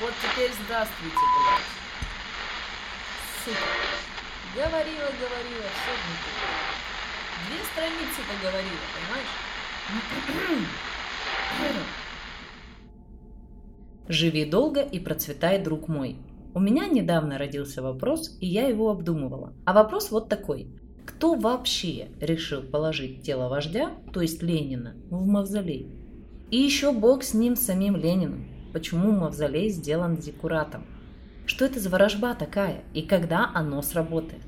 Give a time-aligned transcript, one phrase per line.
[0.00, 1.66] Вот теперь здравствуйте, блядь.
[3.44, 3.58] Сука.
[4.54, 6.14] Говорила, говорила, все не
[7.48, 9.32] Две страницы поговорила, понимаешь?
[14.08, 16.16] Живи долго и процветай, друг мой.
[16.54, 19.52] У меня недавно родился вопрос, и я его обдумывала.
[19.66, 20.68] А вопрос вот такой.
[21.06, 25.88] Кто вообще решил положить тело вождя, то есть Ленина, в мавзолей?
[26.52, 28.57] И еще бог с ним, самим Лениным.
[28.78, 30.84] Почему мавзолей сделан декуратом?
[31.46, 34.44] Что это за ворожба такая и когда оно сработает?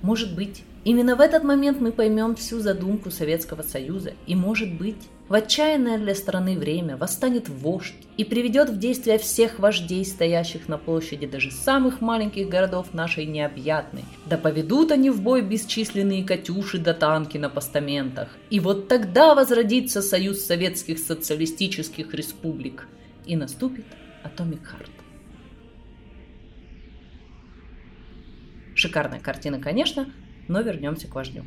[0.00, 5.08] Может быть, именно в этот момент мы поймем всю задумку Советского Союза и, может быть,
[5.28, 10.78] в отчаянное для страны время восстанет вождь и приведет в действие всех вождей, стоящих на
[10.78, 14.04] площади даже самых маленьких городов нашей необъятной.
[14.26, 18.28] Да поведут они в бой бесчисленные катюши да танки на постаментах.
[18.50, 22.86] И вот тогда возродится Союз Советских Социалистических Республик.
[23.26, 23.86] И наступит
[24.22, 24.90] Атомик Харт.
[28.74, 30.12] Шикарная картина, конечно,
[30.48, 31.44] но вернемся к вождю.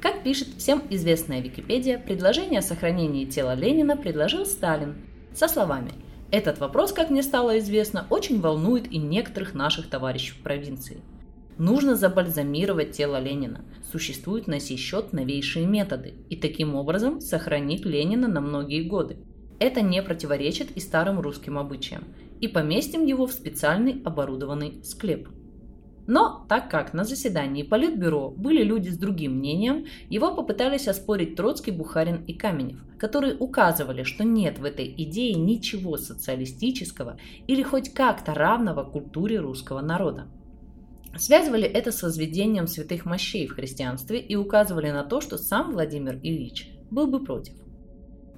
[0.00, 4.96] Как пишет всем известная Википедия, предложение о сохранении тела Ленина предложил Сталин
[5.34, 5.92] со словами
[6.30, 11.00] «Этот вопрос, как мне стало известно, очень волнует и некоторых наших товарищей в провинции.
[11.58, 13.64] Нужно забальзамировать тело Ленина.
[13.90, 19.18] Существуют на сей счет новейшие методы, и таким образом сохранить Ленина на многие годы.
[19.60, 22.04] Это не противоречит и старым русским обычаям.
[22.40, 25.28] И поместим его в специальный оборудованный склеп–
[26.10, 31.70] но так как на заседании Политбюро были люди с другим мнением, его попытались оспорить Троцкий,
[31.70, 38.34] Бухарин и Каменев, которые указывали, что нет в этой идее ничего социалистического или хоть как-то
[38.34, 40.26] равного культуре русского народа.
[41.16, 46.18] Связывали это с возведением святых мощей в христианстве и указывали на то, что сам Владимир
[46.24, 47.54] Ильич был бы против.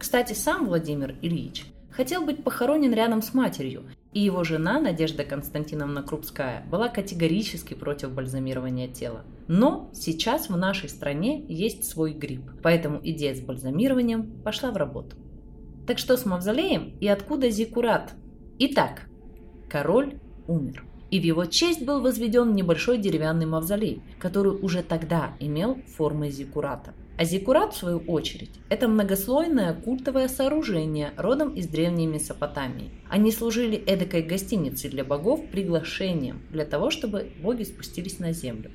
[0.03, 6.03] Кстати, сам Владимир Ильич хотел быть похоронен рядом с матерью и его жена Надежда Константиновна
[6.03, 9.23] Крупская была категорически против бальзамирования тела.
[9.47, 15.17] Но сейчас в нашей стране есть свой грипп, поэтому идея с бальзамированием пошла в работу.
[15.87, 18.13] Так что с мавзолеем и откуда зиккурат?
[18.59, 19.03] Итак,
[19.71, 20.19] король
[20.49, 20.85] умер.
[21.13, 26.93] И в его честь был возведен небольшой деревянный мавзолей, который уже тогда имел формы зиккурата.
[27.23, 32.91] А зиккурат, в свою очередь, это многослойное культовое сооружение родом из древней Месопотамии.
[33.09, 38.73] Они служили эдакой гостиницей для богов приглашением для того, чтобы боги спустились на землю.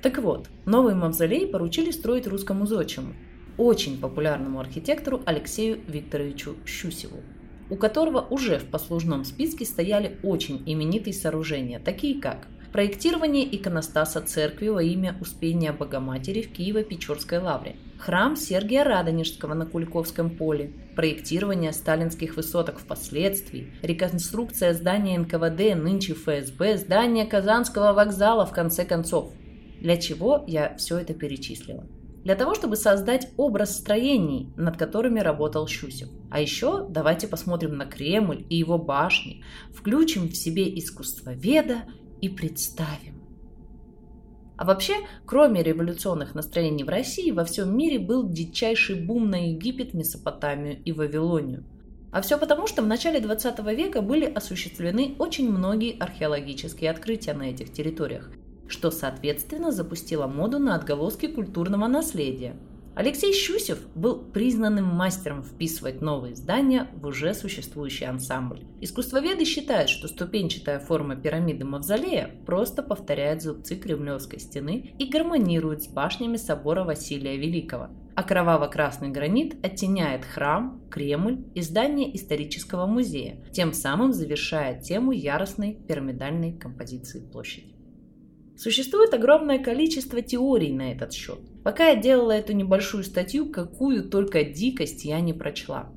[0.00, 3.14] Так вот, новый мавзолей поручили строить русскому зодчему,
[3.58, 7.20] очень популярному архитектору Алексею Викторовичу Щусеву,
[7.68, 14.68] у которого уже в послужном списке стояли очень именитые сооружения, такие как Проектирование иконостаса церкви
[14.68, 17.76] во имя Успения Богоматери в Киево-Печорской лавре.
[17.98, 20.72] Храм Сергия Радонежского на Куликовском поле.
[20.94, 23.72] Проектирование сталинских высоток впоследствии.
[23.82, 29.32] Реконструкция здания НКВД, нынче ФСБ, здание Казанского вокзала в конце концов.
[29.80, 31.86] Для чего я все это перечислила?
[32.24, 36.08] Для того, чтобы создать образ строений, над которыми работал Щусев.
[36.28, 41.84] А еще давайте посмотрим на Кремль и его башни, включим в себе искусство веда
[42.20, 43.14] и представим.
[44.56, 44.94] А вообще,
[45.26, 50.92] кроме революционных настроений в России, во всем мире был дичайший бум на Египет, Месопотамию и
[50.92, 51.64] Вавилонию.
[52.10, 57.50] А все потому, что в начале 20 века были осуществлены очень многие археологические открытия на
[57.50, 58.30] этих территориях,
[58.66, 62.56] что, соответственно, запустило моду на отголоски культурного наследия–
[62.96, 68.64] Алексей Щусев был признанным мастером вписывать новые здания в уже существующий ансамбль.
[68.80, 75.88] Искусствоведы считают, что ступенчатая форма пирамиды Мавзолея просто повторяет зубцы Кремлевской стены и гармонирует с
[75.88, 77.90] башнями собора Василия Великого.
[78.14, 85.74] А кроваво-красный гранит оттеняет храм, Кремль и здание исторического музея, тем самым завершая тему яростной
[85.86, 87.75] пирамидальной композиции площади.
[88.56, 91.38] Существует огромное количество теорий на этот счет.
[91.62, 95.92] Пока я делала эту небольшую статью, какую только дикость я не прочла.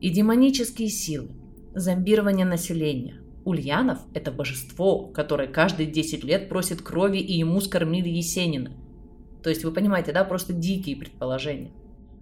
[0.00, 1.30] И демонические силы,
[1.74, 3.22] зомбирование населения.
[3.44, 8.72] Ульянов– это божество, которое каждые 10 лет просит крови и ему скормили Есенина.
[9.42, 11.72] То есть вы понимаете, да, просто дикие предположения.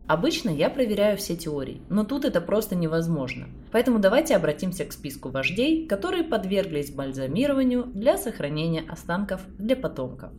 [0.06, 3.46] Обычно я проверяю все теории, но тут это просто невозможно.
[3.70, 10.32] Поэтому давайте обратимся к списку вождей, которые подверглись бальзамированию для сохранения останков для потомков.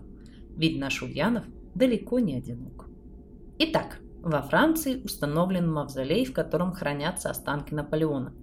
[0.57, 2.87] Ведь наш Ульянов далеко не одинок.
[3.59, 8.33] Итак, во Франции установлен мавзолей, в котором хранятся останки Наполеона.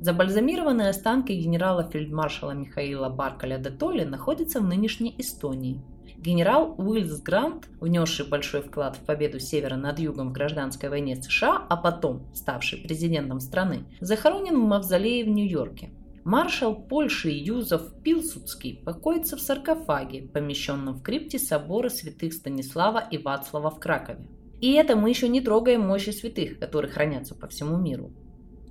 [0.00, 5.82] Забальзамированные останки генерала-фельдмаршала Михаила Баркаля де Толли находятся в нынешней Эстонии–
[6.18, 11.64] Генерал Уиллс Грант, внесший большой вклад в победу Севера над Югом в гражданской войне США,
[11.68, 15.92] а потом ставший президентом страны, захоронен в мавзолее в Нью-Йорке.
[16.24, 23.70] Маршал Польши Юзов Пилсудский покоится в саркофаге, помещенном в крипте собора святых Станислава и Вацлава
[23.70, 24.26] в Кракове.
[24.60, 28.10] И это мы еще не трогаем мощи святых, которые хранятся по всему миру.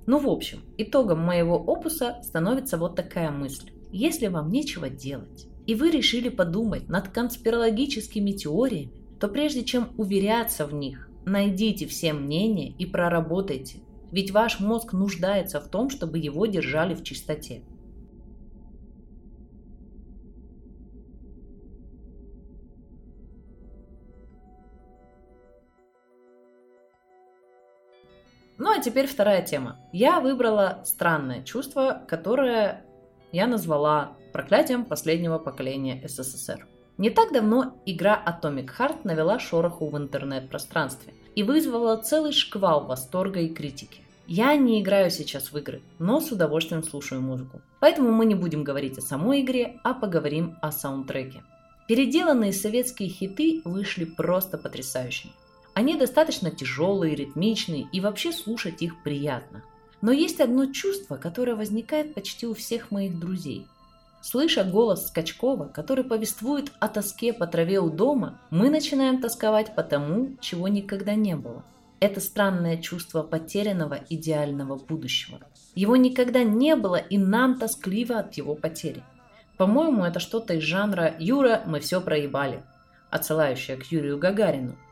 [0.06, 3.70] Ну, в общем, итогом моего опуса становится вот такая мысль.
[3.90, 10.66] Если вам нечего делать, и вы решили подумать над конспирологическими теориями, то прежде чем уверяться
[10.66, 13.80] в них, найдите все мнения и проработайте.
[14.10, 17.60] Ведь ваш мозг нуждается в том, чтобы его держали в чистоте.
[28.56, 29.78] Ну а теперь вторая тема.
[29.92, 32.86] Я выбрала странное чувство, которое
[33.32, 36.64] я назвала проклятием последнего поколения СССР.
[36.96, 43.40] Не так давно игра Atomic Heart навела шороху в интернет-пространстве и вызвала целый шквал восторга
[43.40, 44.00] и критики.
[44.28, 47.62] Я не играю сейчас в игры, но с удовольствием слушаю музыку.
[47.80, 51.42] Поэтому мы не будем говорить о самой игре, а поговорим о саундтреке.
[51.88, 55.32] Переделанные советские хиты вышли просто потрясающими.
[55.74, 59.64] Они достаточно тяжелые, ритмичные и вообще слушать их приятно.
[60.00, 63.66] Но есть одно чувство, которое возникает почти у всех моих друзей.
[64.20, 69.82] Слыша голос Скачкова, который повествует о тоске по траве у дома, мы начинаем тосковать по
[69.82, 71.64] тому, чего никогда не было.
[72.00, 75.40] Это странное чувство потерянного идеального будущего.
[75.74, 79.02] Его никогда не было, и нам тоскливо от его потери.
[79.56, 82.62] По-моему, это что-то из жанра «Юра, мы все проебали»,
[83.10, 84.76] отсылающее к Юрию Гагарину–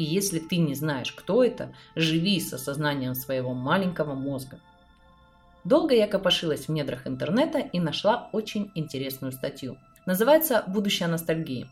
[0.00, 4.58] и если ты не знаешь, кто это, живи с осознанием своего маленького мозга.
[5.64, 9.76] Долго я копошилась в недрах интернета и нашла очень интересную статью.
[10.06, 11.68] Называется «Будущая ностальгия».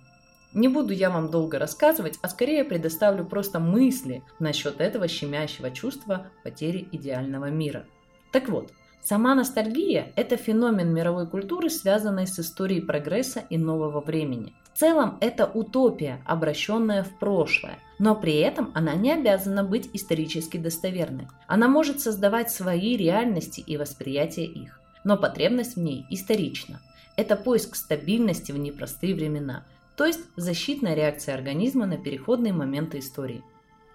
[0.55, 6.29] Не буду я вам долго рассказывать, а скорее предоставлю просто мысли насчет этого щемящего чувства
[6.43, 7.85] потери идеального мира.
[8.33, 14.55] Так вот, сама ностальгия– это феномен мировой культуры, связанный с историей прогресса и нового времени.
[14.79, 21.27] Целом это утопия, обращенная в прошлое, но при этом она не обязана быть исторически достоверной.
[21.49, 26.81] Она может создавать свои реальности и восприятие их, но потребность в ней исторична.
[27.17, 29.65] Это поиск стабильности в непростые времена,
[29.97, 33.43] то есть защитная реакция организма на переходные моменты истории.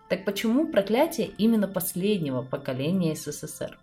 [0.09, 3.79] Так почему проклятие именно последнего поколения СССР?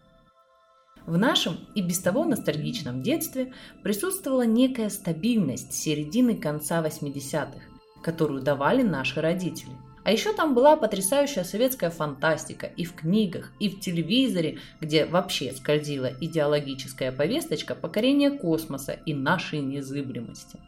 [1.07, 3.53] В нашем и без того ностальгичном детстве
[3.83, 7.61] присутствовала некая стабильность середины конца 80-х,
[8.03, 13.69] которую давали наши родители– а еще там была потрясающая советская фантастика и в книгах, и
[13.69, 20.59] в телевизоре, где вообще скользила идеологическая повесточка покорения космоса и нашей незыблемости.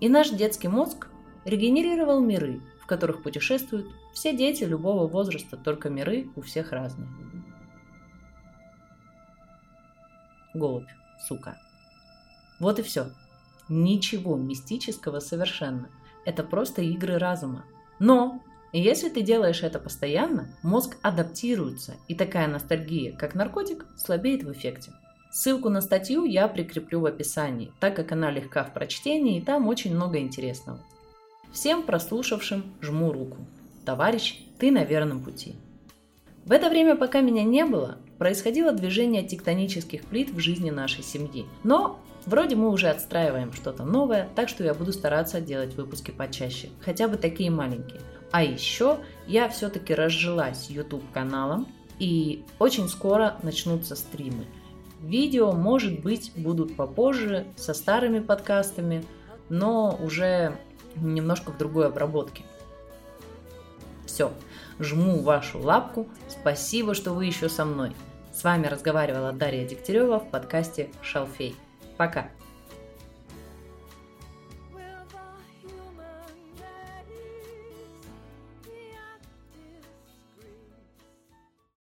[0.00, 1.08] И наш детский мозг
[1.44, 7.08] регенерировал миры, в которых путешествуют все дети любого возраста, только миры у всех разные.
[10.54, 10.88] Голубь,
[11.26, 11.58] сука.
[12.58, 13.10] Вот и все.
[13.68, 15.88] Ничего мистического совершенно.
[16.24, 17.64] Это просто игры разума.
[17.98, 18.42] Но
[18.72, 24.92] если ты делаешь это постоянно, мозг адаптируется, и такая ностальгия, как наркотик, слабеет в эффекте.
[25.32, 29.68] Ссылку на статью я прикреплю в описании, так как она легка в прочтении и там
[29.68, 30.80] очень много интересного.
[31.52, 33.38] Всем прослушавшим жму руку.
[33.84, 35.54] Товарищ, ты на верном пути.
[36.44, 41.46] В это время, пока меня не было, происходило движение тектонических плит в жизни нашей семьи.
[41.64, 46.68] Но вроде мы уже отстраиваем что-то новое, так что я буду стараться делать выпуски почаще,
[46.82, 48.02] хотя бы такие маленькие.
[48.30, 51.66] А еще я все-таки разжилась YouTube каналом
[51.98, 54.44] и очень скоро начнутся стримы.
[55.00, 59.02] Видео, может быть, будут попозже со старыми подкастами,
[59.48, 60.58] но уже
[60.94, 62.44] немножко в другой обработке.
[64.04, 64.30] Все,
[64.78, 66.06] жму вашу лапку.
[66.28, 67.94] Спасибо, что вы еще со мной.
[68.40, 71.54] С вами разговаривала Дарья Дегтярева в подкасте «Шалфей».
[71.98, 72.30] Пока!